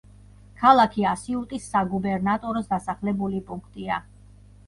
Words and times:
ქალაქი 0.61 1.03
ასიუტის 1.09 1.67
საგუბერნატოროს 1.75 2.71
დასახლებული 2.73 3.43
პუნქტია. 3.51 4.01